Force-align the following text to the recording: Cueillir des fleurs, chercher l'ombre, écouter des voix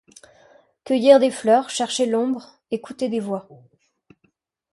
Cueillir 0.83 1.19
des 1.19 1.29
fleurs, 1.29 1.69
chercher 1.69 2.07
l'ombre, 2.07 2.59
écouter 2.71 3.07
des 3.07 3.19
voix 3.19 3.47